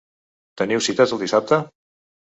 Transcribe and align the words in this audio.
Teniu 0.61 0.83
cites 0.87 1.15
el 1.19 1.23
dissabte? 1.27 1.65